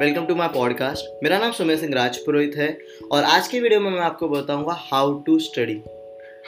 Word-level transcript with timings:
Welcome 0.00 0.24
to 0.26 0.34
my 0.34 0.48
podcast. 0.48 1.22
मेरा 1.22 1.38
नाम 1.38 1.50
सुमेर 1.52 1.76
सिंह 1.76 1.92
राजपुरोहित 1.94 2.54
है 2.56 2.68
और 3.12 3.24
आज 3.24 3.48
की 3.48 3.58
वीडियो 3.60 3.80
में 3.80 3.90
मैं 3.90 4.00
आपको 4.00 4.28
बताऊँगा 4.28 4.72
how 4.80 5.12
to 5.22 5.38
study 5.38 5.76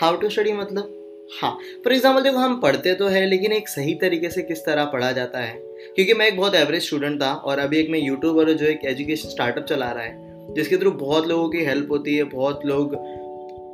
how 0.00 0.16
to 0.16 0.28
study 0.28 0.52
मतलब? 0.52 1.28
हाँ 1.40 1.50
फॉर 1.84 1.92
एग्ज़ाम्पल 1.92 2.22
देखो, 2.22 2.36
हम 2.36 2.58
पढ़ते 2.60 2.94
तो 2.94 3.08
है, 3.08 3.24
लेकिन 3.26 3.52
एक 3.52 3.68
सही 3.68 3.94
तरीके 3.94 4.30
से 4.30 4.42
किस 4.42 4.64
तरह 4.66 4.84
पढ़ा 4.84 5.10
जाता 5.12 5.38
है? 5.38 5.52
क्योंकि 5.94 6.14
मैं 6.14 6.26
एक 6.26 6.36
बहुत 6.36 6.54
एवरेज 6.54 6.86
स्टूडेंट 6.86 7.20
था 7.22 7.32
और 7.34 7.58
अभी 7.58 7.80
एक 7.80 7.90
मैं 7.90 7.98
यूट्यूबर 7.98 8.52
जो 8.52 8.66
एक 8.66 8.84
एजुकेशन 8.84 9.28
स्टार्टअप 9.28 9.64
चला 9.64 9.90
रहा 9.90 10.04
है, 10.04 10.54
जिसके 10.54 10.76
थ्रू 10.76 10.90
बहुत 10.90 11.26
लोगों 11.26 11.48
की 11.48 11.64
हेल्प 11.64 11.90
होती 11.90 12.16
है, 12.16 12.24
बहुत 12.24 12.66
लोग 12.66 12.96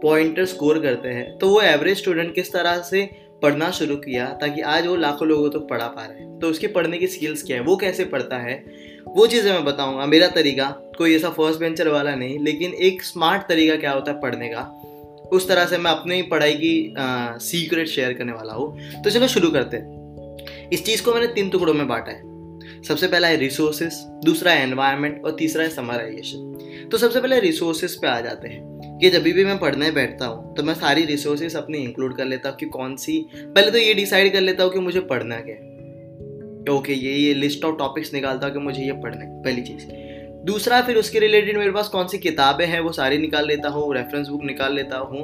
पॉइंटर 0.02 0.44
स्कोर 0.46 0.82
करते 0.82 1.08
हैं। 1.10 1.36
तो 1.38 1.48
वो 1.48 1.60
एवरेज 1.62 1.98
स्टूडेंट 1.98 2.34
किस 2.34 2.52
तरह 2.52 2.80
से 2.82 3.08
पढ़ना 3.42 3.70
शुरू 3.70 3.96
किया 3.96 4.26
ताकि 4.40 4.60
आज 4.60 4.86
वो 4.86 4.94
लाखों 4.96 5.28
लोगों 5.28 5.48
तक 5.48 5.54
तो 5.54 5.66
पढ़ा 5.66 5.86
पा 5.86 6.04
रहे 6.04 6.18
हैं। 6.18 6.38
तो 6.38 6.48
उसके 6.48 6.66
पढ़ने 6.66 6.98
की 6.98 7.06
स्किल्स 7.06 7.42
क्या 7.42 7.56
है? 7.56 7.62
वो 7.62 7.76
कैसे 7.76 8.04
पढ़ता 8.04 8.38
है? 8.38 8.54
वो 9.08 9.26
चीज़ें 9.26 9.52
मैं 9.52 9.64
बताऊँगा। 9.64 10.06
मेरा 10.06 10.26
तरीका, 10.28 10.68
कोई 10.98 11.14
ऐसा 11.16 11.30
फ़र्स्ट 11.30 11.60
बेंचर 11.60 11.88
वाला 11.88 12.14
नहीं, 12.14 12.38
लेकिन 12.38 12.72
एक 12.72 13.02
स्मार्ट 13.02 13.42
तरीका 13.42 13.76
क्या 13.76 13.92
होता 13.92 14.12
है 14.12 14.20
पढ़ने 14.20 14.48
का? 14.48 14.62
उस 15.32 15.48
तरह 15.48 15.66
से 15.66 15.78
मैं 15.78 15.90
अपनी 15.90 16.22
पढ़ाई 16.22 16.54
की 16.54 16.94
सीक्रेट 17.40 17.88
शेयर 17.88 18.12
करने 18.12 18.32
वाला 18.32 18.52
हूँ। 18.52 19.02
तो 19.02 19.10
चलो 19.10 19.28
शुरू 19.28 19.50
करते 19.50 19.76
हैं। 19.76 19.96
इस 20.72 20.84
चीज़ 20.84 21.02
को 21.04 21.14
मैंने 21.14 21.26
तीन 21.26 21.50
टुकड़ों 21.50 21.74
में 21.74 21.86
बांटा 21.88 22.10
है। 22.10 22.22
सबसे 22.84 23.06
पहला 23.08 23.28
है 23.28 23.36
रिसोर्सेस 23.36 24.02
दूसरा 24.24 24.52
है 24.52 24.62
एनवायरनमेंट 24.62 25.24
और 25.24 25.36
तीसरा 25.38 25.62
है 25.62 25.70
समराइजेशन 25.70 26.88
तो 26.92 26.98
सबसे 26.98 27.20
पहले 27.20 27.40
रिसोर्सेज 27.40 27.94
पे 27.94 28.06
आ 28.06 28.20
जाते 28.20 28.48
हैं 28.48 28.98
कि 29.00 29.10
जब 29.10 29.22
भी 29.22 29.44
मैं 29.44 29.58
पढ़ने 29.58 29.90
बैठता 29.90 30.26
हूँ 30.26 30.54
तो 30.56 30.62
मैं 30.62 30.74
सारी 30.74 31.04
रिसोर्सेज 31.04 31.56
अपनी 31.56 31.78
इंक्लूड 31.78 32.16
कर 32.16 32.24
लेता 32.24 32.48
हूँ 32.48 32.56
कि 32.56 32.66
कौन 32.66 32.96
सी, 32.96 33.18
पहले 33.34 33.70
तो 33.70 33.78
ये 33.78 33.94
डिसाइड 33.94 34.32
कर 34.32 34.40
लेता 34.40 34.64
हूँ 34.64 34.72
कि 34.72 34.78
मुझे 34.78 35.00
पढ़ना 35.00 35.40
क्या 35.40 35.54
है. 35.54 36.76
ओके 36.76 36.92
ये 36.92 37.12
ये 37.12 37.34
लिस्ट 37.34 37.64
ऑफ़ 37.64 37.76
टॉपिक्स 37.76 38.12
निकालता 38.14 38.46
हूँ 38.46 38.54
कि 38.54 38.60
मुझे 38.60 38.82
ये 38.82 38.92
पढ़ना 38.92 39.24
है, 39.24 39.42
पहली 39.42 39.62
चीज़. 39.62 39.84
दूसरा, 40.38 40.80
फिर 40.82 40.96
उसके 40.96 41.18
रिलेटेड 41.18 41.56
मेरे 41.58 41.70
पास 41.70 41.88
कौन 41.88 42.06
सी 42.08 42.18
किताबें 42.18 42.64
हैं, 42.66 42.80
वो 42.80 42.92
सारी 42.92 43.18
निकाल 43.18 43.46
लेता 43.46 43.68
हूँ 43.68 43.94
रेफरेंस 43.94 44.28
बुक 44.28 44.44
निकाल 44.44 44.74
लेता 44.74 44.98
हूँ। 44.98 45.22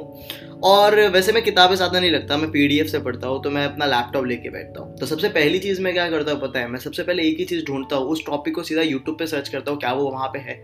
और 0.63 0.99
वैसे 1.09 1.31
मैं 1.31 1.43
किताबें 1.43 1.75
ज़्यादा 1.75 1.99
नहीं 1.99 2.11
लगता 2.11 2.37
मैं 2.37 2.49
पीडीएफ 2.51 2.87
से 2.87 2.99
पढ़ता 2.99 3.27
हूँ 3.27 3.41
तो 3.43 3.49
मैं 3.49 3.65
अपना 3.65 3.85
लैपटॉप 3.85 4.25
लेके 4.25 4.49
बैठता 4.49 4.83
हूँ। 4.83 4.97
तो 4.97 5.05
सबसे 5.05 5.29
पहली 5.29 5.59
चीज़ 5.59 5.81
मैं 5.81 5.93
क्या 5.93 6.09
करता 6.09 6.31
हूँ, 6.31 6.41
पता 6.41 6.59
है? 6.59 6.67
मैं 6.67 6.79
सबसे 6.79 7.03
पहले 7.03 7.23
एक 7.23 7.39
ही 7.39 7.45
चीज़ 7.45 7.65
ढूंढता 7.65 7.95
हूँ, 7.95 8.07
उस 8.07 8.25
टॉपिक 8.25 8.55
को 8.55 8.63
सीधा 8.63 8.81
यूट्यूब 8.81 9.17
पे 9.17 9.27
सर्च 9.27 9.49
करता 9.49 9.71
हूँ, 9.71 9.79
क्या 9.79 9.93
वो 9.93 10.09
वहाँ 10.11 10.27
पर 10.27 10.39
है? 10.39 10.63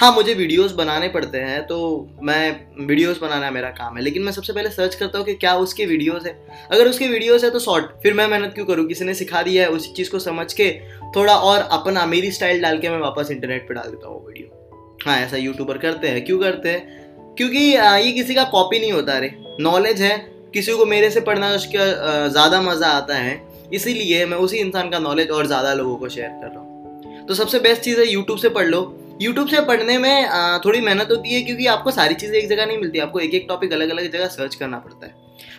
हाँ 0.00 0.10
मुझे 0.14 0.32
वीडियोस 0.34 0.72
बनाने 0.72 1.08
पड़ते 1.08 1.38
हैं 1.38 1.60
तो 1.66 1.76
मैं 2.22 2.86
वीडियोस 2.86 3.20
बनाना 3.20 3.50
मेरा 3.50 3.68
काम 3.70 3.96
है, 3.96 4.02
लेकिन 4.02 4.22
मैं 4.22 4.32
सबसे 4.32 4.52
पहले 4.52 4.70
सर्च 4.70 4.94
करता 4.94 5.18
हूँ 5.18 5.26
कि 5.26 5.34
क्या 5.34 5.54
उसके 5.56 5.84
वीडियोस 5.86 6.26
है। 6.26 6.32
अगर 6.72 6.88
उसके 6.88 7.08
वीडियोस 7.08 7.44
है 7.44 7.50
तो 7.50 7.58
शॉर्ट 7.58 7.84
फिर 8.02 8.14
मैं 8.14 8.26
मेहनत 8.28 8.52
क्यों 8.54 8.66
करूँ? 8.66 8.86
किसी 8.86 9.04
ने 9.04 9.14
सिखा 9.14 9.42
दिया 9.42 9.62
है, 9.62 9.68
उसी 9.70 9.92
चीज़ 9.92 10.10
को 10.10 10.18
समझ 10.18 10.52
के 10.52 10.68
थोड़ा 11.16 11.34
और 11.40 11.60
अपना 11.72 12.04
मेरी 12.06 12.30
स्टाइल 12.32 12.62
डाल 12.62 12.78
के 12.78 12.88
मैं 12.88 12.98
वापस 12.98 13.30
इंटरनेट 13.30 13.68
पर 13.68 13.74
डाल 13.74 13.90
देता 13.90 14.08
हूँ 14.08 14.24
वीडियो 14.26 15.04
हाँ 15.06 15.16
ऐसा 15.18 15.36
यूट्यूबर 15.36 15.78
करते 15.78 16.08
हैं। 16.08 16.24
क्यों 16.24 16.38
करते 16.38 16.68
हैं? 16.68 17.34
क्योंकि 17.36 17.58
ये 17.58 18.12
किसी 18.12 18.34
का 18.34 18.44
कॉपी 18.46 18.78
नहीं 18.78 18.92
होता 18.92 19.12
अरे 19.12 19.30
नॉलेज 19.60 20.02
है। 20.02 20.16
किसी 20.54 20.72
को 20.72 20.86
मेरे 20.86 21.10
से 21.10 21.20
पढ़ना 21.20 21.50
उसका 21.54 22.28
ज़्यादा 22.28 22.60
मज़ा 22.62 22.88
आता 22.88 23.14
है। 23.14 23.40
इसीलिए 23.74 24.24
मैं 24.26 24.36
उसी 24.38 24.56
इंसान 24.58 24.90
का 24.90 24.98
नॉलेज 24.98 25.30
और 25.30 25.46
ज़्यादा 25.46 25.72
लोगों 25.74 25.96
को 25.96 26.08
शेयर 26.08 26.28
कर 26.32 26.48
रहा 26.48 26.58
हूँ। 26.58 27.26
तो 27.26 27.34
सबसे 27.34 27.58
बेस्ट 27.60 27.82
चीज़ 27.82 28.00
है 28.00 28.06
यूट्यूब 28.06 28.38
से 28.38 28.48
पढ़ 28.48 28.66
लो। 28.66 28.80
यूट्यूब 29.22 29.48
से 29.48 29.60
पढ़ने 29.62 29.98
में 29.98 30.28
थोड़ी 30.64 30.80
मेहनत 30.80 31.08
होती 31.10 31.34
है 31.34 31.40
क्योंकि 31.42 31.66
आपको 31.68 31.90
सारी 31.90 32.14
चीज़ें 32.14 32.38
एक 32.38 32.48
जगह 32.48 32.66
नहीं 32.66 32.78
मिलती। 32.78 32.98
आपको 32.98 33.20
एक 33.20 33.34
एक 33.34 33.46
टॉपिक 33.48 33.72
अलग 33.72 33.90
अलग 33.90 34.12
जगह 34.12 34.26
सर्च 34.28 34.54
करना 34.54 34.78
पड़ता 34.78 35.06
है। 35.06 35.14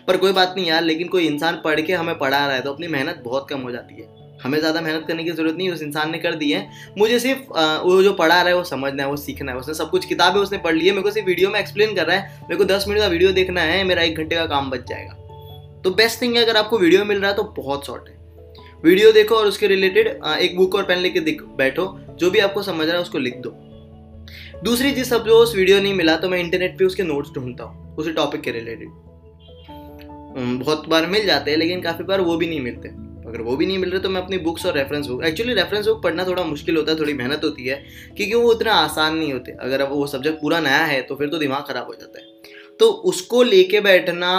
पर 0.07 0.17
कोई 0.17 0.31
बात 0.33 0.53
नहीं 0.57 0.65
यार, 0.67 0.83
लेकिन 0.83 1.07
कोई 1.07 1.27
इंसान 1.27 1.61
पढ़ 1.63 1.81
के 1.81 1.93
हमें 1.93 2.17
पढ़ा 2.17 2.45
रहा 2.45 2.55
है 2.55 2.61
तो 2.61 2.73
अपनी 2.73 2.87
मेहनत 2.87 3.21
बहुत 3.25 3.47
कम 3.49 3.59
हो 3.59 3.71
जाती 3.71 4.01
है। 4.01 4.15
हमें 4.39 4.57
ज़्यादा 4.59 4.81
मेहनत 4.81 5.05
करने 5.07 5.23
की 5.23 5.31
ज़रूरत 5.31 5.55
नहीं 5.57 5.69
उस 5.69 5.81
इंसान 5.81 6.11
ने 6.11 6.17
कर 6.19 6.35
दी 6.35 6.49
है। 6.51 6.67
मुझे 6.97 7.19
सिर्फ़ 7.19 7.41
वो 7.83 8.01
जो 8.03 8.13
पढ़ा 8.13 8.35
रहा 8.35 8.47
है, 8.47 8.55
वो 8.55 8.63
समझना 8.65 9.03
है, 9.03 9.09
वो 9.09 9.15
सीखना 9.17 9.51
है, 9.51 9.57
उसने 9.57 9.73
सब 9.73 9.89
कुछ 9.89 10.05
किताबें 10.05 10.39
उसने 10.41 10.57
पढ़ 10.59 10.75
ली 10.75 10.85
है, 10.85 10.91
मेरे 10.91 11.03
को 11.03 11.11
सिर्फ़ 11.11 11.27
वीडियो 11.27 11.49
में 11.49 11.59
एक्सप्लेन 11.59 11.95
कर 11.95 12.07
रहा 12.07 12.17
है, 12.17 12.41
मेरे 12.41 12.55
को 12.55 12.65
दस 12.65 12.85
मिनट 12.87 13.01
का 13.01 13.07
वीडियो 13.07 13.31
देखना 13.33 13.61
है, 13.63 13.83
मेरा 13.83 14.01
एक 14.01 14.17
घंटे 14.17 14.35
का 14.35 14.45
काम 14.45 14.69
बच 14.69 14.87
जाएगा। 14.89 15.81
तो 15.83 15.91
बेस्ट 15.93 16.21
थिंग 16.21 16.35
है, 16.35 16.43
अगर 16.43 16.57
आपको 16.57 16.77
वीडियो 16.79 17.05
मिल 17.05 17.19
रहा 17.19 17.29
है 17.29 17.35
तो 17.37 17.43
बहुत 17.57 17.85
शॉर्ट 17.85 18.09
है। 18.09 18.15
वीडियो 18.83 19.11
देखो 19.11 19.35
और 19.35 19.47
उसके 19.47 19.67
रिलेटेड 19.67 20.07
एक 20.31 20.57
बुक 20.57 20.75
और 20.75 20.83
पेन 20.83 20.97
लेके 20.97 21.19
बैठो, 21.57 21.87
जो 22.11 22.29
भी 22.31 22.39
आपको 22.39 22.61
समझ 22.63 22.87
रहा 22.87 22.95
है, 22.95 23.01
उसको 23.01 23.19
लिख 23.19 23.37
दो। 23.37 23.49
दूसरी 24.63 24.91
चीज़, 24.91 25.07
सब 25.07 25.25
जो 25.25 25.37
उस 25.37 25.55
वीडियो 25.55 25.79
नहीं 25.81 25.93
मिला 25.93 26.15
तो 26.17 26.29
मैं 26.29 26.39
इंटरनेट 26.39 26.77
पे 26.77 26.85
उसके 26.85 27.03
नोट्स 27.03 27.31
ढूंढता 27.31 27.63
हूँ, 27.63 27.95
उसी 27.95 28.11
टॉपिक 28.13 28.41
के 28.41 28.51
रिलेटेड 28.51 28.89
बहुत 30.59 30.87
बार 30.89 31.05
मिल 31.07 31.25
जाते 31.25 31.51
हैं, 31.51 31.57
लेकिन 31.57 31.81
काफ़ी 31.81 32.03
बार 32.03 32.21
वो 32.21 32.35
भी 32.37 32.47
नहीं 32.47 32.59
मिलते। 32.61 32.89
अगर 33.27 33.41
वो 33.41 33.55
भी 33.57 33.65
नहीं 33.65 33.77
मिल 33.77 33.89
रहे 33.91 33.99
तो 33.99 34.09
मैं 34.09 34.21
अपनी 34.21 34.37
बुक्स 34.39 34.65
और 34.65 34.73
reference 34.73 35.07
book 35.07 35.23
actually 35.25 35.53
reference 35.53 35.85
book 35.87 36.01
पढ़ना 36.03 36.25
थोड़ा 36.25 36.43
मुश्किल 36.45 36.77
होता 36.77 36.91
है, 36.91 36.99
थोड़ी 36.99 37.13
मेहनत 37.13 37.41
होती 37.43 37.65
है, 37.65 37.75
क्योंकि 38.17 38.33
वो 38.33 38.51
उतना 38.51 38.73
आसान 38.73 39.15
नहीं 39.15 39.31
होते। 39.33 39.51
अगर 39.61 39.81
अब 39.81 39.91
वो 39.91 40.07
सब्जेक्ट 40.07 40.41
पूरा 40.41 40.59
नया 40.61 40.83
है 40.85 41.01
तो 41.01 41.15
फिर 41.15 41.29
तो 41.29 41.37
दिमाग 41.37 41.63
खराब 41.67 41.87
हो 41.87 41.95
जाता 41.95 42.19
है। 42.19 42.25
तो 42.79 42.89
उसको 43.05 43.43
लेके 43.43 43.79
बैठना 43.81 44.33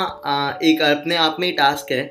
एक 0.64 0.82
अपने 0.82 1.16
आप 1.18 1.36
में 1.40 1.46
ही 1.46 1.52
टास्क 1.54 1.92
है। 1.92 2.02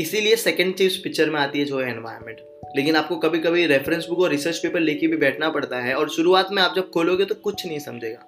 इसीलिए 0.00 0.36
सेकेंड 0.38 0.74
चीज़ 0.74 1.02
पिक्चर 1.02 1.30
में 1.30 1.40
आती 1.40 1.58
है, 1.58 1.64
जो 1.64 1.78
है 1.78 1.90
एनवायरमेंट 1.90 2.44
लेकिन 2.76 2.96
आपको 2.96 3.16
कभी 3.16 3.38
कभी 3.38 3.64
रेफरेंस 3.66 4.06
बुक 4.08 4.18
और 4.20 4.30
रिसर्च 4.30 4.58
पेपर 4.58 4.80
लेके 4.80 5.06
भी 5.06 5.16
बैठना 5.16 5.48
पड़ता 5.50 5.78
है, 5.80 5.94
और 5.94 6.08
शुरुआत 6.10 6.48
में 6.52 6.62
आप 6.62 6.74
जब 6.76 6.90
खोलोगे 6.90 7.24
तो 7.24 7.34
कुछ 7.36 7.66
नहीं 7.66 7.78
समझेगा। 7.80 8.24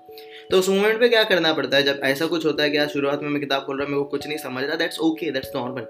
तो 0.51 0.59
उस 0.59 0.69
मोमेंट 0.69 1.01
पे 1.01 1.09
क्या 1.09 1.23
करना 1.25 1.53
पड़ता 1.53 1.77
है, 1.77 1.83
जब 1.83 2.01
ऐसा 2.05 2.27
कुछ 2.27 2.47
होता 2.47 2.63
है 2.63 2.71
कि 2.71 2.77
यार, 2.77 2.89
शुरुआत 2.89 3.23
में 3.23 3.29
मैं 3.31 3.41
किताब 3.41 3.63
खोल 3.63 3.77
रहा 3.77 3.85
हूँ, 3.85 3.93
मेरे 3.93 4.03
को 4.05 4.09
कुछ 4.09 4.27
नहीं 4.27 4.39
समझ 4.39 4.65
रहा 4.65 4.77
दैट्स 4.77 4.99
ओके 5.01 5.31
दैट्स 5.31 5.51
नॉर्मल 5.57 5.87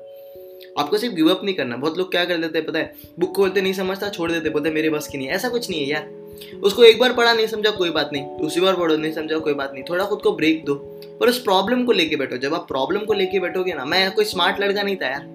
आपको 0.78 0.98
सिर्फ़ 0.98 1.14
गिव 1.14 1.30
अप 1.30 1.44
नहीं 1.44 1.54
करना। 1.54 1.76
बहुत 1.76 1.98
लोग 1.98 2.10
क्या 2.10 2.24
कर 2.24 2.36
देते 2.36 2.58
हैं, 2.58 2.66
पता 2.66 2.78
है? 2.78 2.94
बुक 3.18 3.36
खोलते 3.36 3.60
नहीं 3.60 3.72
समझता, 3.72 4.08
छोड़ 4.08 4.32
देते 4.32 4.50
बोलते 4.50 4.70
मेरे 4.70 4.90
बस 4.90 5.08
की 5.08 5.18
नहीं 5.18 5.28
ऐसा 5.28 5.48
कुछ 5.48 5.70
नहीं 5.70 5.80
है 5.80 5.86
यार। 5.86 6.20
उसको 6.62 6.84
एक 6.84 6.98
बार 6.98 7.12
पढ़ा, 7.12 7.32
नहीं 7.32 7.46
समझा, 7.46 7.70
कोई 7.70 7.90
बात 7.90 8.10
नहीं। 8.12 8.24
दूसरी 8.24 8.60
बार 8.60 8.76
पढ़ो, 8.76 8.96
नहीं 8.96 9.12
समझा, 9.12 9.38
कोई 9.38 9.54
बात 9.54 9.72
नहीं। 9.74 9.84
थोड़ा 9.84 10.04
खुद 10.04 10.22
को 10.22 10.32
ब्रेक 10.32 10.64
दो। 10.64 10.74
पर 11.20 11.28
उस 11.28 11.42
प्रॉब्लम 11.42 11.84
को 11.84 11.92
लेके 11.92 12.16
बैठो। 12.16 12.36
जब 12.36 12.54
आप 12.54 12.68
प्रॉब्लम 12.68 13.00
को 13.00 13.12
लेके 13.12 13.40
बैठोगे 13.40 13.72
ना, 13.72 13.84
मैं 13.84 14.12
कोई 14.12 14.24
स्मार्ट 14.24 14.60
लड़का 14.60 14.82
नहीं 14.82 14.96
था 14.96 15.06
यार। 15.06 15.26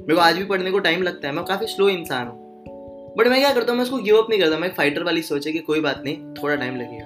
मेरे 0.00 0.14
को 0.14 0.20
आज 0.20 0.36
भी 0.36 0.44
पढ़ने 0.44 0.70
को 0.70 0.78
टाइम 0.78 1.02
लगता 1.02 1.28
है। 1.28 1.34
मैं 1.34 1.44
काफ़ी 1.44 1.66
स्लो 1.66 1.88
इंसान 1.88 2.26
हूँ। 2.26 2.50
बट 3.18 3.26
मैं 3.26 3.40
क्या 3.40 3.54
करता 3.54 3.72
हूँ, 3.72 3.76
मैं 3.76 3.84
उसको 3.84 3.96
गिव 3.96 4.16
अप 4.16 4.30
नहीं 4.30 4.40
करता। 4.40 4.58
मैं 4.58 4.74
फाइटर 4.74 5.02
वाली 5.02 5.22
सोच 5.22 5.48
कि 5.48 5.58
कोई 5.58 5.80
बात 5.80 6.02
नहीं, 6.04 6.34
थोड़ा 6.42 6.56
टाइम 6.56 6.76
लगेगा। 6.76 7.04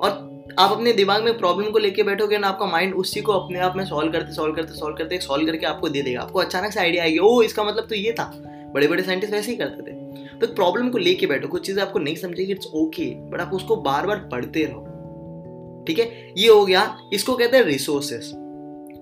और 0.00 0.33
आप 0.58 0.70
अपने 0.70 0.92
दिमाग 0.92 1.24
में 1.24 1.36
प्रॉब्लम 1.38 1.70
को 1.70 1.78
लेके 1.78 2.02
बैठोगे 2.02 2.38
ना, 2.38 2.48
आपका 2.48 2.66
माइंड 2.66 2.94
उसी 2.94 3.20
को 3.20 3.32
अपने 3.32 3.58
आप 3.60 3.76
में 3.76 3.84
सॉल्व 3.86 4.12
करते 4.12 4.32
सॉल्व 4.32 4.54
करते 4.54 4.74
सॉल्व 4.74 4.96
करते 4.96 5.18
सॉल्व 5.20 5.46
करके 5.46 5.66
आपको 5.66 5.88
दे 5.88 6.02
देगा। 6.02 6.20
आपको 6.20 6.38
अचानक 6.40 6.72
से 6.72 6.80
आइडिया 6.80 7.02
आएगी 7.04 7.18
ओ 7.18 7.40
इसका 7.42 7.64
मतलब 7.64 7.86
तो 7.88 7.94
ये 7.94 8.12
था। 8.12 8.30
बड़े 8.74 8.88
बड़े 8.88 9.02
साइंटिस्ट 9.02 9.32
वैसे 9.34 9.50
ही 9.50 9.56
करते 9.56 9.82
थे। 9.82 10.38
तो 10.38 10.46
प्रॉब्लम 10.54 10.88
को 10.90 10.98
लेके 10.98 11.26
बैठो, 11.26 11.48
कुछ 11.48 11.66
चीज़ें 11.66 11.82
आपको 11.82 11.98
नहीं 11.98 12.14
समझेगी 12.16 12.52
इट्स 12.52 12.66
ओके 12.74 13.04
बट 13.30 13.40
आप 13.40 13.52
उसको 13.54 13.76
बार 13.78 14.06
बार 14.06 14.28
पढ़ते 14.32 14.64
रहो। 14.64 15.84
ठीक 15.86 15.98
है? 15.98 16.32
ये 16.36 16.48
हो 16.48 16.64
गया, 16.64 16.96
इसको 17.12 17.34
कहते 17.34 17.56
हैं 17.56 17.64
रिसोर्सेस 17.64 18.32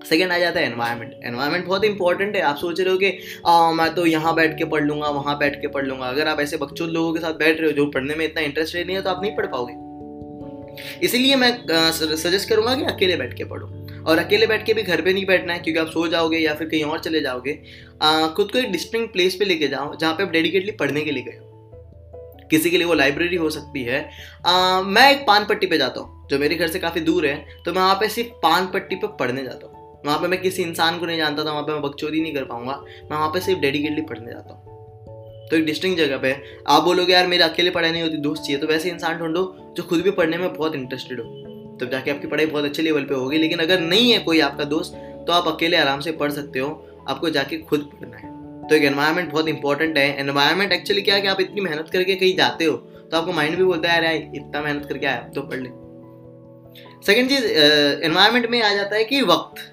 सेकेंड 0.03 0.31
आ 0.31 0.37
जाता 0.37 0.59
है 0.59 0.65
एनवायरनमेंट 0.65 1.13
एनवायरनमेंट 1.25 1.65
बहुत 1.65 1.83
इंपॉर्टेंट 1.85 2.35
है। 2.35 2.41
आप 2.43 2.55
सोच 2.57 2.79
रहे 2.79 2.91
हो 2.91 2.97
कि 2.97 3.11
मैं 3.77 3.93
तो 3.95 4.05
यहाँ 4.05 4.35
बैठ 4.35 4.57
के 4.57 4.65
पढ़ 4.65 4.83
लूँगा, 4.83 5.09
वहाँ 5.11 5.37
बैठ 5.39 5.61
के 5.61 5.67
पढ़ 5.69 5.85
लूँगा। 5.85 6.07
अगर 6.07 6.27
आप 6.27 6.39
ऐसे 6.39 6.57
बच्चों 6.57 6.89
लोगों 6.89 7.13
के 7.13 7.19
साथ 7.19 7.33
बैठ 7.35 7.59
रहे 7.59 7.69
हो 7.69 7.75
जो 7.75 7.85
पढ़ने 7.91 8.15
में 8.15 8.25
इतना 8.25 8.43
इंटरेस्ट 8.43 8.75
नहीं 8.75 8.95
है 8.95 9.01
तो 9.01 9.09
आप 9.09 9.21
नहीं 9.21 9.35
पढ़ 9.37 9.45
पाओगे। 9.47 9.73
इसीलिए 11.03 11.35
मैं 11.35 11.51
सजेस्ट 11.91 12.49
करूँगा 12.49 12.75
कि 12.75 12.83
अकेले 12.85 13.15
बैठ 13.17 13.33
के 13.33 13.43
पढ़ो। 13.45 13.67
और 14.03 14.17
अकेले 14.17 14.47
बैठ 14.47 14.65
के 14.65 14.73
भी 14.73 14.83
घर 14.83 15.01
पे 15.01 15.13
नहीं 15.13 15.25
बैठना 15.25 15.53
है 15.53 15.59
क्योंकि 15.59 15.79
आप 15.79 15.87
सो 15.87 16.07
जाओगे 16.07 16.37
या 16.37 16.53
फिर 16.55 16.67
कहीं 16.69 16.83
और 16.83 16.99
चले 16.99 17.21
जाओगे। 17.21 17.59
आ, 18.01 18.27
खुद 18.27 18.51
को 18.51 18.57
एक 18.59 18.71
डिस्टिंग 18.71 19.07
प्लेस 19.07 19.35
पे 19.35 19.45
लेके 19.45 19.67
जाओ 19.67 19.95
जहाँ 19.95 20.13
पे 20.13 20.23
आप 20.23 20.29
डेडिकेटली 20.29 20.71
पढ़ने 20.73 21.01
के 21.01 21.11
लिए 21.11 21.23
गए 21.23 21.39
किसी 22.51 22.69
के 22.69 22.77
लिए 22.77 22.87
वो 22.87 22.93
लाइब्रेरी 22.93 23.35
हो 23.35 23.49
सकती 23.49 23.83
है। 23.83 24.09
आ, 24.45 24.81
मैं 24.81 25.09
एक 25.11 25.25
पान 25.27 25.45
पट्टी 25.45 25.67
पे 25.67 25.77
जाता 25.77 26.01
हूँ 26.01 26.27
जो 26.29 26.39
मेरे 26.39 26.55
घर 26.55 26.67
से 26.67 26.79
काफ़ी 26.79 27.01
दूर 27.01 27.25
है 27.25 27.35
तो 27.65 27.73
मैं 27.73 27.81
वहाँ 27.81 27.95
पे 27.95 28.09
सिर्फ़ 28.09 28.29
पान 28.43 28.67
पट्टी 28.67 28.95
पे 28.95 29.07
पढ़ने 29.19 29.43
जाता 29.43 29.67
हूँ। 29.67 30.01
वहाँ 30.05 30.17
पे 30.19 30.27
मैं 30.27 30.41
किसी 30.41 30.63
इंसान 30.63 30.99
को 30.99 31.05
नहीं 31.05 31.17
जानता 31.17 31.43
था 31.45 31.51
वहाँ 31.51 31.63
पे 31.63 31.71
मैं 31.71 31.81
बकचोदी 31.81 32.21
नहीं 32.21 32.33
कर 32.33 32.43
पाऊँगा। 32.43 32.81
मैं 32.81 33.17
वहाँ 33.17 33.29
पे 33.29 33.39
सिर्फ़ 33.39 33.59
डेडिकेटली 33.61 34.01
पढ़ने 34.03 34.31
जाता 34.31 34.53
हूँ। 34.53 34.72
तो 35.53 35.57
एक 35.57 35.65
डिस्टिंग 35.65 35.95
जगह 35.97 36.17
पे 36.17 36.29
आप 36.67 36.83
बोलोगे, 36.83 37.13
यार, 37.13 37.27
मेरे 37.27 37.43
अकेले 37.43 37.69
पढ़ाई 37.69 37.91
नहीं 37.91 38.01
होती, 38.03 38.17
दोस्त 38.19 38.43
चाहिए। 38.43 38.59
तो 38.61 38.67
वैसे 38.67 38.89
इंसान 38.89 39.17
ढूंढो, 39.17 39.43
जो 39.77 39.83
खुद 39.83 40.01
भी 40.01 40.11
पढ़ने 40.11 40.37
में 40.37 40.53
बहुत 40.53 40.75
इंटरेस्टेड 40.75 41.19
हो। 41.19 41.25
तब 41.81 41.89
जाके 41.91 42.11
आपकी 42.11 42.27
पढ़ाई 42.27 42.45
बहुत 42.45 42.65
अच्छे 42.65 42.81
लेवल 42.81 43.03
पे 43.03 43.15
होगी। 43.15 43.37
लेकिन 43.37 43.59
अगर 43.59 43.79
नहीं 43.81 44.11
है 44.11 44.17
कोई 44.19 44.39
आपका 44.39 44.63
दोस्त 44.65 44.93
तो 45.27 45.33
आप 45.33 45.47
अकेले 45.47 45.77
आराम 45.77 45.99
से 45.99 46.11
पढ़ 46.13 46.31
सकते 46.31 46.59
हो। 46.59 46.69
आपको 47.09 47.29
जाके 47.29 47.57
खुद 47.59 47.89
पढ़ना 47.91 48.17
है। 48.17 48.31
तो 48.67 48.75
एक 48.75 48.83
एनवायरमेंट 48.83 49.31
बहुत 49.31 49.47
इंपॉर्टेंट 49.47 49.97
है। 49.97 50.07
एनवायरमेंट 50.19 50.71
एक्चुअली 50.71 51.01
क्या 51.01 51.15
है 51.15 51.21
कि 51.21 51.27
आप 51.27 51.41
इतनी 51.41 51.61
मेहनत 51.61 51.89
करके 51.93 52.15
कहीं 52.15 52.35
जाते 52.35 52.65
हो 52.65 52.75
तो 52.75 53.17
आपको 53.17 53.33
माइंड 53.33 53.57
भी 53.57 53.63
बोलता 53.63 53.91
है, 53.91 54.03
यार 54.05 54.13
इतना 54.13 54.61
मेहनत 54.61 54.85
करके 54.85 55.05
आया 55.05 55.29
तो 55.35 55.41
पढ़ 55.43 55.59
ले। 55.59 55.69
सेकेंड 57.05 57.29
चीज़ 57.29 57.45
एनवायरमेंट 58.03 58.49
में 58.49 58.61
आ 58.61 58.73
जाता 58.75 58.95
है 58.95 59.03
कि 59.03 59.21
वक्त। 59.23 59.69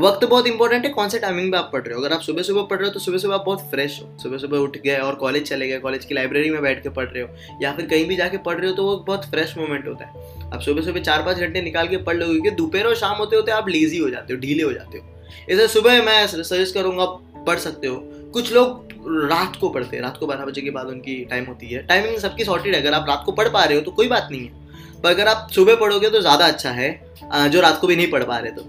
वक्त 0.00 0.24
बहुत 0.24 0.46
इंपॉर्टेंट 0.46 0.84
है, 0.84 0.90
कौन 0.90 1.08
से 1.08 1.18
टाइमिंग 1.18 1.50
में 1.50 1.58
आप 1.58 1.68
पढ़ 1.72 1.82
रहे 1.82 1.94
हो? 1.94 2.00
अगर 2.00 2.12
आप 2.14 2.20
सुबह 2.20 2.42
सुबह 2.42 2.62
पढ़ 2.62 2.78
रहे 2.78 2.88
हो 2.88 2.92
तो 2.92 3.00
सुबह 3.00 3.18
सुबह 3.18 3.34
आप 3.34 3.44
बहुत 3.46 3.60
फ्रेश 3.70 4.00
हो। 4.02 4.08
सुबह 4.22 4.38
सुबह 4.38 4.58
उठ 4.58 4.76
गए 4.78 4.96
और 4.98 5.14
कॉलेज 5.14 5.48
चले 5.48 5.68
गए 5.68 5.78
कॉलेज 5.78 6.04
की 6.04 6.14
लाइब्रेरी 6.14 6.50
में 6.50 6.60
बैठ 6.62 6.82
के 6.82 6.88
पढ़ 6.90 7.06
रहे 7.06 7.22
हो, 7.22 7.28
या 7.62 7.72
फिर 7.72 7.86
कहीं 7.86 8.06
भी 8.06 8.16
जाके 8.16 8.38
पढ़ 8.38 8.56
रहे 8.56 8.70
हो 8.70 8.76
तो 8.76 8.84
वो 8.84 8.96
बहुत 8.98 9.24
फ्रेश 9.26 9.56
मोमेंट 9.58 9.86
होता 9.88 10.04
है। 10.04 10.50
आप 10.50 10.60
सुबह 10.60 10.82
सुबह 10.82 11.00
चार 11.00 11.22
पाँच 11.22 11.38
घंटे 11.38 11.62
निकाल 11.62 11.88
के 11.88 11.96
पढ़ 11.98 12.16
लो, 12.16 12.26
क्योंकि 12.26 12.50
दोपहर 12.52 12.86
और 12.86 12.96
शाम 12.96 13.16
होते 13.16 13.36
होते 13.36 13.52
आप 13.52 13.68
लेजी 13.68 13.98
हो 13.98 14.10
जाते 14.10 14.34
हो, 14.34 14.40
ढीले 14.40 14.62
हो 14.62 14.72
जाते 14.72 14.98
हो। 14.98 15.04
इसे 15.50 15.68
सुबह 15.68 16.02
मैं 16.04 16.26
सजेस्ट 16.26 16.74
करूँगा 16.74 17.04
पढ़ 17.46 17.58
सकते 17.58 17.86
हो। 17.86 17.96
कुछ 18.34 18.52
लोग 18.52 18.84
रात 19.24 19.56
को 19.56 19.68
पढ़ते 19.70 19.96
हैं, 19.96 20.02
रात 20.02 20.16
को 20.18 20.26
बारह 20.26 20.44
बजे 20.44 20.60
के 20.60 20.70
बाद 20.70 20.86
उनकी 20.88 21.14
टाइम 21.24 21.44
होती 21.44 21.66
है। 21.66 21.82
टाइमिंग 21.86 22.16
सबकी 22.18 22.44
सॉर्टेड 22.44 22.74
है, 22.74 22.80
अगर 22.80 22.94
आप 22.94 23.06
रात 23.08 23.22
को 23.26 23.32
पढ़ 23.32 23.48
पा 23.48 23.64
रहे 23.64 23.78
हो 23.78 23.84
तो 23.84 23.90
कोई 23.92 24.08
बात 24.08 24.28
नहीं 24.30 24.40
है। 24.40 24.64
पर 25.02 25.10
अगर 25.10 25.28
आप 25.28 25.48
सुबह 25.52 25.76
पढ़ोगे 25.76 26.10
तो 26.10 26.20
ज़्यादा 26.20 26.46
अच्छा 26.46 26.70
है 26.72 27.50
जो 27.50 27.60
रात 27.60 27.78
को 27.80 27.86
भी 27.86 27.96
नहीं 27.96 28.10
पढ़ 28.10 28.24
पा 28.24 28.38
रहे 28.38 28.50
तो। 28.52 28.62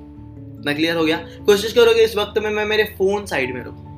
ना 0.68 0.74
क्लियर 0.74 0.96
हो 0.96 1.06
गया? 1.06 1.18
कोशिश 1.46 1.74
करोगे 1.74 2.04
इस 2.04 2.16
वक्त 2.16 2.38
में 2.38 2.50
मैं 2.50 2.66
मेरे 2.66 2.84
फ़ोन 2.98 3.26
साइड 3.26 3.54
में 3.56 3.62
रखूँ। 3.62 3.96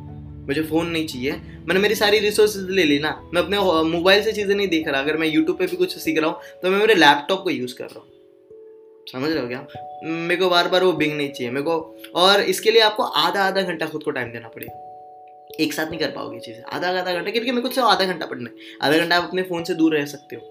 मुझे 0.48 0.62
फ़ोन 0.64 0.88
नहीं 0.88 1.08
चाहिए। 1.08 1.32
मैंने 1.68 1.80
मेरी 1.80 1.96
सारी 1.96 2.20
रिसोर्सेज 2.20 2.70
ले 2.70 2.84
ली 2.84 3.00
ना। 3.00 3.10
मैं 3.34 3.42
अपने 3.42 3.58
मोबाइल 3.90 4.24
से 4.24 4.32
चीज़ें 4.32 4.56
नहीं 4.56 4.68
देख 4.68 4.88
रहा। 4.88 5.02
अगर 5.02 5.18
मैं 5.18 5.28
यूट्यूब 5.28 5.58
पे 5.58 5.66
भी 5.66 5.78
कुछ 5.78 5.98
सीख 5.98 6.18
रहा 6.18 6.30
हूँ 6.30 6.40
तो 6.64 6.70
मैं 6.70 6.80
मेरे 6.80 6.94
लैपटॉप 6.96 7.44
को 7.44 7.50
यूज़ 7.50 7.76
कर 7.76 7.86
रहा 7.86 8.00
हूँ। 8.00 8.08
समझ 9.12 9.30
रहे 9.30 9.42
हो 9.42 9.48
क्या? 9.48 9.66
मेरे 10.04 10.36
को 10.36 10.50
बार 10.50 10.68
बार 10.68 10.84
वो 10.84 10.92
बिंग 10.94 11.16
नहीं 11.18 11.30
चाहिए। 11.30 11.52
मेरे 11.52 11.64
को, 11.64 11.76
और 12.16 12.42
इसके 12.44 12.72
लिए 12.72 12.82
आपको 12.82 13.04
आधा 13.04 13.44
आधा 13.44 13.62
घंटा 13.62 13.86
खुद 13.86 14.04
को 14.04 14.12
टाइम 14.12 14.32
देना 14.32 14.48
पड़ेगा। 14.48 14.86
एक 15.60 15.74
साथ 15.74 15.86
नहीं 15.86 16.00
कर 16.00 16.10
पाओगे 16.10 16.40
चीज़ें। 16.40 16.62
आधा 16.64 16.90
आधा 16.90 17.14
घंटा, 17.14 17.32
क्योंकि 17.32 17.52
मेरे 17.52 17.62
को 17.62 17.70
सिर्फ़ 17.70 17.90
आधा 17.90 18.06
घंटा 18.06 18.26
पढ़ना 18.26 18.50
है। 18.50 18.78
आधा 18.82 18.98
घंटा 18.98 19.18
आप 19.18 19.24
अपने 19.24 19.44
फ़ोन 19.44 19.64
से 19.64 19.74
दूर 19.74 19.96
रह 19.96 20.06
सकते 20.06 20.36
हो। 20.36 20.42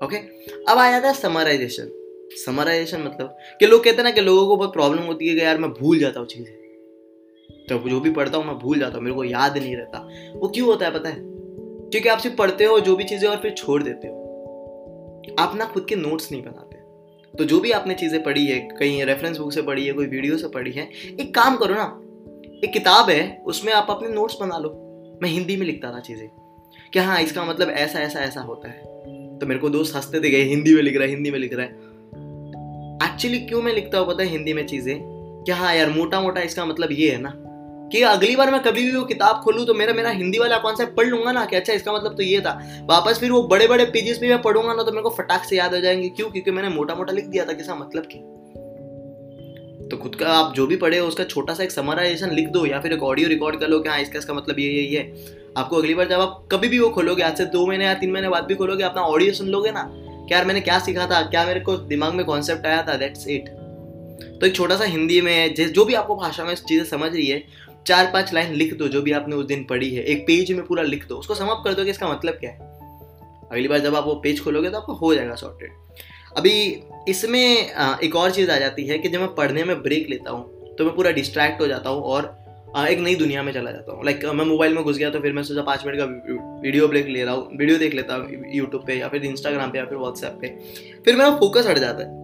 ओके 0.00 0.16
अब 0.68 0.78
आ 0.78 0.90
जाता 0.90 1.08
है 1.08 1.14
समराइजेशन 1.14 1.90
समराइजेशन 2.32 3.00
मतलब? 3.00 3.36
कि 3.60 3.66
लोग 3.66 3.84
कहते 3.84 3.96
हैं 3.96 4.04
ना 4.04 4.10
कि 4.10 4.20
लोगों 4.20 4.46
को 4.46 4.56
बहुत 4.56 4.72
प्रॉब्लम 4.72 5.02
होती 5.02 5.28
है 5.28 5.34
कि 5.34 5.40
यार 5.40 5.58
मैं 5.58 5.70
भूल 5.70 5.98
जाता 5.98 6.20
हूँ 6.20 6.26
चीज़ें। 6.26 6.60
तो 7.68 7.88
जो 7.88 8.00
भी 8.00 8.10
पढ़ता 8.10 8.38
हूँ, 8.38 8.46
मैं 8.46 8.58
भूल 8.58 8.78
जाता 8.78 8.94
हूँ, 8.94 9.04
मेरे 9.04 9.16
को 9.16 9.24
याद 9.24 9.58
नहीं 9.58 9.76
रहता। 9.76 10.08
वो 10.36 10.48
क्यों 10.48 10.66
होता 10.66 10.86
है 10.86 10.94
पता 10.94 11.08
है? 11.08 11.16
क्योंकि 11.90 12.08
आप 12.08 12.18
सिर्फ़ 12.18 12.36
पढ़ते 12.36 12.64
हो, 12.64 12.80
जो 12.80 12.96
भी 12.96 13.04
चीज़ें 13.04 13.28
और 13.28 13.36
फिर 13.36 13.50
छोड़ 13.50 13.82
देते 13.82 14.08
हो। 14.08 14.20
आप 15.38 15.56
ना 15.56 15.64
खुद 15.64 15.86
के 15.88 15.96
नोट्स 15.96 16.32
नहीं 16.32 16.42
बनाते। 16.42 16.80
तो 17.38 17.44
जो 17.44 17.60
भी 17.60 17.70
आपने 17.70 17.94
चीज़ें 17.94 18.22
पढ़ी 18.22 18.46
है, 18.46 18.60
कहीं 18.60 19.04
रेफरेंस 19.04 19.38
बुक 19.38 19.52
से 19.52 19.62
पढ़ी 19.62 19.86
है, 19.86 19.92
कोई 19.92 20.06
वीडियो 20.06 20.36
से 20.36 20.48
पढ़ी 20.48 20.72
है, 20.72 20.88
एक 21.20 21.34
काम 21.34 21.56
करो 21.56 21.74
ना, 21.74 22.00
एक 22.64 22.72
किताब 22.72 23.10
है, 23.10 23.42
उसमें 23.46 23.72
आप 23.72 23.86
अपने 23.90 24.08
नोट्स 24.08 24.36
बना 24.40 24.58
लो। 24.58 24.86
मैं 25.22 25.30
हिंदी 25.30 25.56
में 25.56 25.66
लिखता 25.66 25.92
था 25.92 26.00
चीज़ें। 26.00 26.28
कि 26.92 26.98
हाँ 26.98 27.22
इसका 27.22 27.44
मतलब 27.44 27.68
ऐसा 27.70 28.00
ऐसा 28.00 28.20
ऐसा 28.20 28.40
होता 28.40 28.68
है। 28.68 28.80
तो 29.38 29.46
मेरे 29.46 29.60
को 29.60 29.70
दोस्त 29.70 29.96
हँसते 29.96 30.20
थे 30.20 30.30
गए 30.30 30.42
हिंदी 30.42 30.74
में 30.74 30.82
लिख 30.82 30.94
रहा 30.94 31.04
है, 31.04 31.10
हिंदी 31.10 31.30
में 31.30 31.38
लिख 31.38 31.54
रहा 31.54 31.66
है। 31.66 31.89
एक्चुअली 33.02 33.38
क्यों 33.40 33.62
मैं 33.62 33.72
लिखता 33.72 33.98
हूँ 33.98 34.06
पता 34.06 34.22
है 34.22 34.28
हिंदी 34.28 34.52
में 34.52 34.66
चीज़ें? 34.66 34.96
कि 35.46 35.52
हाँ 35.52 35.74
यार 35.74 35.90
मोटा 35.90 36.20
मोटा 36.20 36.40
इसका 36.40 36.64
मतलब 36.64 36.88
ये 36.92 37.10
है 37.10 37.20
ना 37.20 37.32
कि 37.92 38.02
अगली 38.02 38.34
बार 38.36 38.50
मैं 38.50 38.62
कभी 38.62 38.84
भी 38.84 38.96
वो 38.96 39.04
किताब 39.04 39.36
खोलूँ 39.36 39.64
तो 39.66 39.74
मेरा 39.74 39.92
मेरा 39.92 40.10
हिंदी 40.10 40.38
वाला 40.38 40.58
कॉन्सेप्ट 40.58 40.94
पढ़ 40.96 41.06
लूँगा 41.06 41.32
ना 41.32 41.44
कि 41.44 41.56
अच्छा 41.56 41.72
इसका 41.72 41.92
मतलब 41.92 42.16
तो 42.16 42.22
ये 42.22 42.40
था। 42.40 42.52
वापस 42.84 43.18
फिर 43.18 43.32
वो 43.32 43.42
बड़े 43.42 43.66
बड़े 43.68 43.84
पेजेस 43.84 44.18
भी 44.18 44.28
मैं 44.28 44.40
पढ़ूँगा 44.42 44.74
ना 44.74 44.82
तो 44.82 44.92
मेरे 44.92 45.02
को 45.02 45.10
फटाक 45.10 45.44
से 45.44 45.56
याद 45.56 45.74
हो 45.74 45.80
जाएँगे। 45.80 46.08
क्यों? 46.08 46.30
क्योंकि 46.30 46.50
मैंने 46.50 46.68
मोटा 46.68 46.94
मोटा 46.94 47.12
लिख 47.12 47.24
दिया 47.24 47.44
था 47.44 47.52
किसा 47.52 47.74
मतलब 47.74 48.06
की। 48.12 48.18
तो 49.88 49.96
खुद 49.96 50.14
का 50.14 50.28
आप 50.28 50.54
जो 50.54 50.66
भी 50.66 50.76
पढ़े 50.76 50.98
हो, 50.98 51.06
उसका 51.08 51.24
छोटा 51.24 51.54
सा 51.54 51.64
एक 51.64 51.70
समराइजेशन 51.70 52.30
लिख 52.30 52.48
दो 52.48 52.66
या 52.66 52.80
फिर 52.80 52.92
एक 52.92 53.02
ऑडियो 53.02 53.28
रिकॉर्ड 53.28 53.60
कर 53.60 53.68
लो 53.68 53.78
कि 53.80 53.88
हाँ 53.88 54.00
इसका 54.00 54.18
इसका 54.18 54.34
मतलब 54.34 54.58
ये 54.58 54.68
ये 54.68 54.82
ये। 54.82 55.12
आपको 55.56 55.76
अगली 55.76 55.94
बार 55.94 56.08
जब 56.08 56.20
आप 56.20 56.48
कभी 56.52 56.68
भी 56.68 56.78
वो 56.78 56.88
खोलोगे, 56.90 57.22
आज 57.22 57.38
से 57.38 57.44
दो 57.46 57.66
महीने 57.66 57.84
या 57.84 57.94
तीन 57.94 58.12
महीने 58.12 58.28
बाद 58.28 58.44
भी 58.44 58.54
खोलोगे, 58.54 58.84
अपना 58.84 59.02
ऑडियो 59.02 59.32
सुन 59.32 59.48
लोगे 59.48 59.70
ना 59.70 59.90
कि 60.20 60.34
यार 60.34 60.44
मैंने 60.44 60.60
क्या 60.60 60.78
सीखा 60.78 61.06
था? 61.06 61.20
क्या 61.22 61.44
मेरे 61.46 61.60
को 61.60 61.76
दिमाग 61.88 62.14
में 62.14 62.24
कॉन्सेप्ट 62.26 62.66
आया 62.66 62.82
था? 62.82 62.96
दैट्स 62.96 63.26
इट 63.28 63.48
तो 64.40 64.46
एक 64.46 64.54
छोटा 64.54 64.76
सा 64.76 64.84
हिंदी 64.86 65.20
में 65.20 65.54
जो 65.54 65.84
भी 65.84 65.94
आपको 65.94 66.16
भाषा 66.16 66.44
में 66.44 66.54
चीज़ें 66.54 66.84
समझ 66.86 67.12
रही 67.12 67.26
है, 67.26 67.42
चार 67.86 68.10
पाँच 68.12 68.32
लाइन 68.34 68.52
लिख 68.54 68.74
दो, 68.74 68.88
जो 68.88 69.02
भी 69.02 69.12
आपने 69.12 69.36
उस 69.36 69.46
दिन 69.46 69.64
पढ़ी 69.64 69.94
है। 69.94 70.02
एक 70.04 70.26
पेज 70.26 70.52
में 70.52 70.64
पूरा 70.66 70.82
लिख 70.82 71.06
दो। 71.08 71.16
उसको 71.16 71.34
समाप्त 71.34 71.64
कर 71.64 71.74
दो 71.74 71.84
कि 71.84 71.90
इसका 71.90 72.08
मतलब 72.08 72.34
क्या 72.34 72.50
है। 72.50 72.68
अगली 73.52 73.68
बार 73.68 73.78
जब 73.78 73.94
आप 73.94 74.04
वो 74.04 74.14
पेज 74.14 74.42
खोलोगे 74.44 74.70
तो 74.70 74.76
आपको 74.76 74.94
हो 74.94 75.14
जाएगा 75.14 75.34
सॉर्टेड 75.34 75.70
अभी 76.36 76.52
इसमें 77.08 77.40
एक 78.02 78.16
और 78.16 78.30
चीज़ 78.30 78.50
आ 78.50 78.58
जाती 78.58 78.86
है 78.86 78.98
कि 78.98 79.08
जब 79.08 79.20
मैं 79.20 79.34
पढ़ने 79.34 79.64
में 79.64 79.80
ब्रेक 79.82 80.06
लेता 80.10 80.30
हूँ 80.30 80.74
तो 80.76 80.84
मैं 80.84 80.94
पूरा 80.94 81.10
डिस्ट्रैक्ट 81.10 81.60
हो 81.60 81.66
जाता 81.66 81.90
हूँ 81.90 82.02
और 82.02 82.22
एक 82.70 82.98
नई 83.00 83.14
दुनिया 83.14 83.42
में 83.42 83.52
चला 83.52 83.70
जाता 83.72 83.92
हूँ। 83.92 84.04
लाइक 84.04 84.24
मैं 84.26 84.44
मोबाइल 84.46 84.74
में 84.74 84.82
घुस 84.84 84.96
गया 84.98 85.10
तो 85.10 85.20
फिर 85.20 85.32
मैं 85.32 85.42
सोचा 85.42 85.62
पाँच 85.62 85.84
मिनट 85.86 85.98
का 85.98 86.04
वीडियो 86.62 86.88
ब्रेक 86.88 87.06
ले 87.06 87.24
रहा 87.24 87.34
हूँ। 87.34 87.56
वीडियो 87.58 87.78
देख 87.78 87.94
लेता 87.94 88.14
हूँ 88.14 88.42
यूट्यूब 88.54 88.84
पे 88.86 88.94
या 88.94 89.08
फिर 89.08 89.24
इंस्टाग्राम 89.26 89.70
पे 89.70 89.78
या 89.78 89.84
फिर 89.84 89.98
व्हाट्सएप 89.98 90.38
पे। 90.40 90.48
फिर 91.04 91.16
मेरा 91.16 91.30
फोकस 91.38 91.66
हट 91.66 91.78
जाता 91.78 92.02
है। 92.02 92.18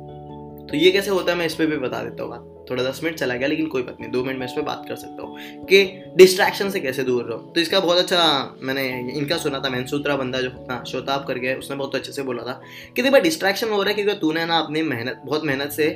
तो 0.67 0.77
ये 0.77 0.91
कैसे 0.91 1.11
होता 1.11 1.33
है, 1.33 1.39
मैं 1.39 1.47
इस 1.47 1.55
पर 1.55 1.67
भी 1.67 1.77
बता 1.79 2.03
देता 2.03 2.23
हूँ 2.23 2.31
बात। 2.31 2.53
थोड़ा 2.71 2.83
दस 2.83 3.01
मिनट 3.05 3.17
चला 3.17 3.35
गया, 3.35 3.49
लेकिन 3.49 3.67
कोई 3.67 3.83
बात 3.83 3.97
नहीं। 4.01 4.11
दो 4.13 4.23
मिनट 4.25 4.39
में 4.39 4.47
इस 4.47 4.53
पर 4.53 4.63
बात 4.63 4.85
कर 4.89 4.97
सकता 4.97 5.23
हूँ 5.23 5.65
कि 5.67 5.85
डिस्ट्रैक्शन 6.17 6.71
से 6.71 6.81
कैसे 6.81 7.03
दूर 7.05 7.25
रहो। 7.25 7.39
तो 7.55 7.61
इसका 7.61 7.81
बहुत 7.81 7.99
अच्छा 7.99 8.57
मैंने 8.63 8.89
इनका 9.13 9.37
सुना 9.37 9.61
था 9.61 9.71
मैंसूत्रा 9.71 10.17
बंदा 10.17 10.41
जो 10.41 10.51
अपना 10.51 10.83
शोताब 10.85 11.25
करके 11.25 11.55
उसने 11.55 11.77
बहुत 11.77 11.95
अच्छे 11.95 12.13
से 12.13 12.23
बोला 12.23 12.43
था 12.43 12.61
कि 12.97 13.03
देखो 13.03 13.21
डिस्ट्रैक्शन 13.21 13.69
हो 13.69 13.83
रहा 13.83 13.89
है 13.89 13.95
क्योंकि 13.95 14.21
तूने 14.21 14.47
ना 14.47 14.59
अपनी 14.59 14.83
मेहनत, 14.85 15.23
बहुत 15.27 15.45
मेहनत 15.45 15.71
से 15.71 15.89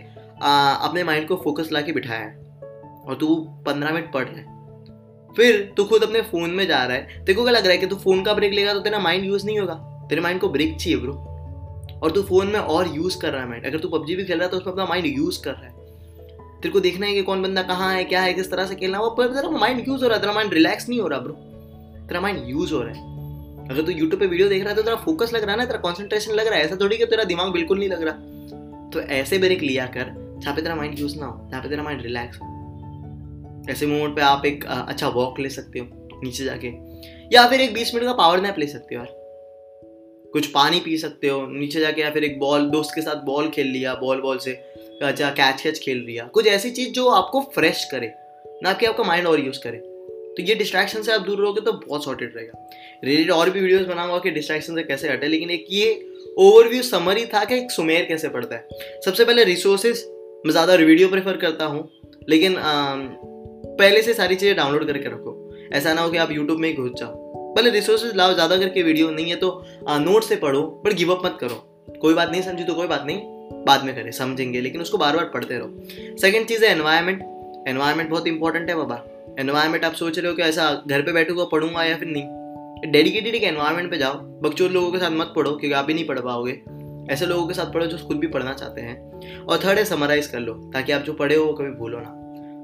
अपने 0.43 1.05
माइंड 1.05 1.29
को 1.29 1.37
फोकस 1.44 1.73
ला 1.73 1.81
के 1.81 1.93
बिठाया 1.93 2.20
है। 2.20 2.50
और 3.10 3.16
तू 3.16 3.34
पंद्रह 3.66 3.92
मिनट 3.92 4.12
पढ़ 4.12 4.24
रहा 4.24 4.38
है 4.38 4.58
फिर 5.30 5.72
तू 5.76 5.84
खुद 5.84 6.02
अपने 6.02 6.20
फ़ोन 6.22 6.50
में 6.50 6.66
जा 6.66 6.84
रहा 6.84 6.96
है। 6.96 7.24
तेरे 7.24 7.34
को 7.34 7.42
क्या 7.42 7.52
लग 7.52 7.62
रहा 7.62 7.72
है 7.72 7.78
कि 7.78 7.86
तू 7.86 7.96
फ़ोन 7.96 8.22
का 8.22 8.34
ब्रेक 8.34 8.52
लेगा 8.52 8.72
तो 8.74 8.80
तेरा 8.80 8.98
माइंड 8.98 9.24
यूज़ 9.24 9.44
नहीं 9.46 9.58
होगा? 9.58 9.74
तेरे 10.10 10.20
माइंड 10.20 10.40
को 10.40 10.48
ब्रेक 10.48 10.76
चाहिए 10.76 10.98
ब्रो 10.98 11.12
और 12.02 12.10
तू 12.10 12.22
फ़ोन 12.22 12.46
में 12.46 12.58
और 12.60 12.94
यूज़ 12.94 13.18
कर 13.20 13.32
रहा 13.32 13.42
है 13.42 13.48
माइंड 13.48 13.66
अगर 13.66 13.78
तू 13.78 13.88
पबजी 13.88 14.16
भी 14.16 14.24
खेल 14.24 14.38
रहा 14.38 14.44
है 14.44 14.50
तो 14.50 14.56
उसमें 14.56 14.72
अपना 14.72 14.84
माइंड 14.86 15.06
यूज़ 15.06 15.42
कर 15.42 15.52
रहा 15.52 15.64
है। 15.64 15.78
तेरे 16.60 16.72
को 16.72 16.80
देखना 16.80 17.06
है 17.06 17.14
कि 17.14 17.22
कौन 17.22 17.42
बंदा 17.42 17.62
कहाँ 17.62 17.92
है, 17.94 18.04
क्या 18.04 18.22
है, 18.22 18.32
किस 18.34 18.50
तरह 18.50 18.66
से 18.66 18.74
खेलना 18.74 18.98
है। 18.98 19.04
वो 19.04 19.10
पर 19.10 19.28
तेरा 19.28 19.50
माइंड 19.50 19.88
यूज़ 19.88 20.02
हो 20.02 20.08
रहा 20.08 20.16
है, 20.16 20.20
तेरा 20.20 20.32
माइंड 20.32 20.54
रिलैक्स 20.54 20.88
नहीं 20.88 21.00
हो 21.00 21.08
रहा 21.08 21.20
ब्रो 21.20 21.32
तेरा 22.08 22.20
माइंड 22.20 22.42
यूज़ 22.46 22.74
हो 22.74 22.82
रहा 22.82 22.94
है। 22.94 23.68
अगर 23.68 23.82
तू 23.82 23.92
यूट्यूब 23.92 24.20
पे 24.20 24.26
वीडियो 24.26 24.48
देख 24.48 24.62
रहा 24.62 24.70
है 24.70 24.76
तो 24.76 24.82
तेरा 24.82 24.96
फोकस 24.96 25.32
लग 25.34 25.42
रहा 25.42 25.52
है 25.52 25.58
ना, 25.58 25.64
तेरा 25.64 25.78
कॉन्सेंट्रेशन 25.78 26.32
लग 26.32 26.46
रहा 26.46 26.58
है। 26.58 26.64
ऐसा 26.64 26.76
थोड़ी 26.80 26.96
कि 26.96 27.06
तेरा 27.06 27.24
दिमाग 27.24 27.52
बिल्कुल 27.52 27.78
नहीं 27.78 27.88
लग 27.88 28.02
रहा। 28.02 28.90
तो 28.90 29.00
ऐसे 29.12 29.38
ब्रेक 29.38 29.62
लिया 29.62 29.86
कर, 29.86 30.14
जहाँ 30.38 30.54
पे 30.56 30.62
तेरा 30.62 30.74
माइंड 30.74 30.98
यूज़ 30.98 31.18
ना 31.18 31.26
हो, 31.26 31.48
जहाँ 31.50 31.62
पे 31.62 31.68
तेरा 31.68 31.82
माइंड 31.82 32.02
रिलैक्स 32.02 32.40
हो। 32.42 32.50
ऐसे 33.68 33.86
मोमेंट 33.86 34.14
पे 34.16 34.22
आप 34.22 34.46
एक 34.46 34.64
अच्छा 34.64 35.08
वॉक 35.08 35.40
ले 35.40 35.48
सकते 35.50 35.78
हो 35.78 36.20
नीचे 36.22 36.44
जाके। 36.44 36.72
या 37.32 37.46
फिर 37.48 37.60
एक 37.60 37.74
बीस 37.74 37.94
मिनट 37.94 38.06
का 38.06 38.12
पावर 38.14 38.40
नैप 38.40 38.58
ले 38.58 38.66
सकते 38.66 38.94
हो 38.94 39.00
यार। 39.00 39.18
कुछ 40.32 40.46
पानी 40.46 40.80
पी 40.80 40.96
सकते 40.98 41.28
हो 41.28 41.46
नीचे 41.48 41.80
जाके 41.80 42.00
या 42.00 42.10
फिर 42.10 42.24
एक 42.24 42.38
बॉल 42.40 42.68
दोस्त 42.70 42.94
के 42.94 43.02
साथ 43.02 43.24
बॉल 43.24 43.48
खेल 43.50 43.66
लिया 43.66 43.94
बॉल 43.94 44.20
बॉल 44.20 44.38
से। 44.38 44.52
अच्छा 45.02 45.30
कैच 45.30 45.60
कैच 45.62 45.78
खेल 45.78 45.98
लिया। 45.98 46.24
कुछ 46.34 46.46
ऐसी 46.46 46.70
चीज़ 46.70 46.90
जो 46.92 47.08
आपको 47.10 47.40
फ्रेश 47.54 47.84
करे 47.92 48.12
ना 48.62 48.72
कि 48.72 48.86
आपका 48.86 49.04
माइंड 49.04 49.26
और 49.26 49.40
यूज़ 49.40 49.58
करे। 49.58 49.78
तो 50.30 50.42
ये 50.42 50.54
डिस्ट्रैक्शन 50.54 51.02
से 51.02 51.12
आप 51.12 51.20
दूर 51.20 51.40
रहोगे 51.40 51.60
तो 51.60 51.72
बहुत 51.72 52.04
सॉर्टेड 52.04 52.36
रहेगा। 52.36 52.68
रिलेटेड 53.04 53.30
और 53.30 53.50
भी 53.50 53.60
वीडियोस 53.60 53.86
बनाऊँगा 53.86 54.18
कि 54.18 54.30
डिस्ट्रैक्शन 54.30 54.74
से 54.74 54.82
कैसे 54.82 55.08
हटे 55.08 55.28
लेकिन 55.28 55.50
एक 55.50 55.66
ये 55.70 55.88
ओवरव्यू 56.38 56.82
समरी 56.82 57.24
था 57.26 57.44
कि 57.44 57.54
एक 57.54 57.70
सुमेर 57.70 58.04
कैसे 58.04 58.28
पड़ता 58.28 58.56
है। 58.56 59.00
सबसे 59.04 59.24
पहले 59.24 59.44
रिसोर्सेज 59.44 60.04
मैं 60.46 60.52
ज़्यादा 60.52 60.74
वीडियो 60.74 61.08
प्रेफर 61.08 61.36
करता 61.36 61.64
हूँ 61.64 61.88
लेकिन 62.28 62.56
आ, 62.56 62.94
पहले 63.80 64.02
से 64.02 64.14
सारी 64.14 64.36
चीज़ें 64.36 64.56
डाउनलोड 64.56 64.86
करके 64.86 65.08
रखो। 65.08 65.32
ऐसा 65.72 65.92
ना 65.94 66.00
हो 66.00 66.10
कि 66.10 66.18
आप 66.18 66.30
यूट्यूब 66.32 66.58
में 66.58 66.68
ही 66.68 66.75
घुस 66.75 66.90
जाओ। 66.99 67.54
भले 67.56 67.70
रिसोर्सेज 67.70 68.16
लाओ, 68.16 68.32
ज़्यादा 68.34 68.56
करके 68.56 68.82
वीडियो 68.82 69.10
नहीं 69.10 69.30
है 69.30 69.37
तो 69.37 69.49
नोट 69.90 70.25
से 70.25 70.37
पढ़ो 70.37 70.62
बट 70.84 70.92
गिव 70.92 71.12
अप 71.14 71.25
मत 71.25 71.37
करो। 71.40 71.54
कोई 72.00 72.14
बात 72.14 72.30
नहीं 72.30 72.42
समझी 72.42 72.64
तो 72.64 72.75
कोई 72.75 72.87
बात 72.87 73.04
नहीं, 73.06 73.20
बाद 73.66 73.84
में 73.84 73.94
करें, 73.94 74.10
समझेंगे, 74.12 74.60
लेकिन 74.60 74.80
उसको 74.80 74.99
बार 74.99 75.16
बार 75.16 75.25
पढ़ते 75.25 75.58
रहो। 75.58 76.16
सेकेंड 76.18 76.46
चीज़ 76.46 76.64
है 76.64 76.70
एनवायरमेंट 76.70 77.22
एनवायरमेंट 77.68 78.10
बहुत 78.10 78.26
इंपॉर्टेंट 78.26 78.68
है 78.68 78.76
बाबा। 78.76 79.02
एनवायरमेंट 79.38 79.84
आप 79.84 79.94
सोच 79.94 80.18
रहे 80.18 80.28
हो 80.28 80.34
कि 80.34 80.42
ऐसा 80.42 80.70
घर 80.87 81.02
पे 81.02 81.12
बैठूँगा, 81.12 81.44
पढ़ूँगा 81.44 81.84
या 81.84 81.96
फिर 81.96 82.08
नहीं। 82.08 82.92
डेडिकेटेड 82.92 83.34
एक 83.34 83.42
एनवायरमेंट 83.42 83.90
पे 83.90 83.99
जाओ। 83.99 84.14
बच्चों 84.42 84.70
लोगों 84.70 84.92
के 84.92 84.99
साथ 84.99 85.10
मत 85.10 85.32
पढ़ो, 85.37 85.50
क्योंकि 85.50 85.72
आप 85.72 85.84
भी 85.84 85.94
नहीं 85.94 86.06
पढ़ 86.06 86.20
पाओगे। 86.20 86.60
ऐसे 87.12 87.26
लोगों 87.26 87.46
के 87.46 87.54
साथ 87.54 87.72
पढ़ो 87.72 87.87
जो 87.87 87.99
खुद 88.06 88.16
भी 88.16 88.26
पढ़ना 88.26 88.52
चाहते 88.52 88.80
हैं। 88.80 89.44
और 89.46 89.58
थर्ड 89.58 89.78
है 89.78 89.84
समराइज 89.84 90.26
कर 90.26 90.40
लो, 90.40 90.54
ताकि 90.75 90.92
आप 90.92 91.02
जो 91.02 91.12
पढ़े 91.12 91.34
हो 91.34 91.44
वो 91.44 91.52
कभी 91.52 91.70
भूलो 91.70 91.99
ना। 91.99 92.16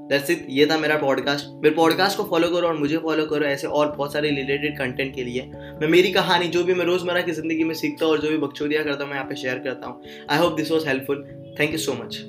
दैट्स 0.09 0.29
इट 0.29 0.45
ये 0.49 0.65
था 0.65 0.77
मेरा 0.77 0.97
पॉडकास्ट 0.97 1.47
मेरे 1.63 1.75
पॉडकास्ट 1.75 2.17
को 2.17 2.23
फॉलो 2.23 2.49
करो 2.49 2.67
और 2.67 2.77
मुझे 2.77 2.97
फॉलो 2.97 3.25
करो 3.25 3.45
ऐसे 3.45 3.67
और 3.67 3.91
बहुत 3.95 4.13
सारे 4.13 4.29
रिलेटेड 4.29 4.77
कंटेंट 4.77 5.13
के 5.15 5.23
लिए। 5.23 5.41
मैं 5.81 5.87
मेरी 5.87 6.11
कहानी, 6.11 6.47
जो 6.47 6.63
भी 6.63 6.73
मैं 6.73 6.85
रोज़मर्रा 6.85 7.21
की 7.21 7.31
ज़िंदगी 7.31 7.63
में 7.63 7.73
सीखता 7.75 8.05
हूँ 8.05 8.13
और 8.13 8.21
जो 8.21 8.29
भी 8.29 8.37
बकचोदिया 8.37 8.83
करता 8.83 9.03
हूँ, 9.03 9.11
मैं 9.11 9.17
यहाँ 9.17 9.29
पे 9.29 9.35
शेयर 9.35 9.59
करता 9.59 9.87
हूँ। 9.87 10.01
I 10.29 10.37
hope 10.37 10.53
this 10.53 10.71
was 10.71 10.87
helpful 10.87 11.23
thank 11.59 11.71
you 11.71 11.77
so 11.77 11.93
much 11.93 12.23